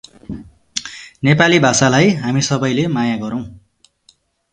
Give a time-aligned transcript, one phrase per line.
[1.27, 3.43] नेपाली भाषालाई हामी सबैले माया गरौँ।